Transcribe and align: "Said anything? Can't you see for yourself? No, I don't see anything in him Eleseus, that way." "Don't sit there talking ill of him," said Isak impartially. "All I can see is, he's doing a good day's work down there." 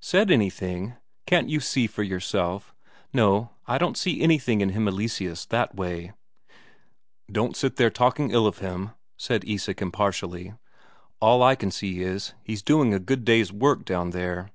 "Said 0.00 0.32
anything? 0.32 0.96
Can't 1.26 1.48
you 1.48 1.60
see 1.60 1.86
for 1.86 2.02
yourself? 2.02 2.74
No, 3.14 3.50
I 3.68 3.78
don't 3.78 3.96
see 3.96 4.20
anything 4.20 4.60
in 4.60 4.70
him 4.70 4.88
Eleseus, 4.88 5.44
that 5.46 5.76
way." 5.76 6.10
"Don't 7.30 7.54
sit 7.56 7.76
there 7.76 7.88
talking 7.88 8.32
ill 8.32 8.48
of 8.48 8.58
him," 8.58 8.90
said 9.16 9.44
Isak 9.46 9.80
impartially. 9.80 10.54
"All 11.20 11.40
I 11.40 11.54
can 11.54 11.70
see 11.70 12.00
is, 12.00 12.34
he's 12.42 12.62
doing 12.64 12.92
a 12.92 12.98
good 12.98 13.24
day's 13.24 13.52
work 13.52 13.84
down 13.84 14.10
there." 14.10 14.50